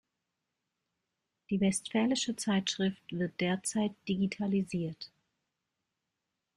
Die 1.51 1.61
Westfälische 1.61 2.35
Zeitschrift 2.35 3.03
wird 3.11 3.39
derzeit 3.39 3.93
digitalisiert. 4.07 5.11